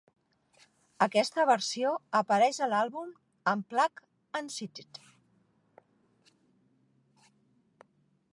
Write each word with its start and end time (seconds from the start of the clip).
Aquesta 1.05 1.43
versió 1.49 1.91
apareix 2.19 2.59
a 2.67 2.71
l'àlbum 2.71 3.13
"Unplugged...and 3.53 4.57
Seated". 4.57 5.01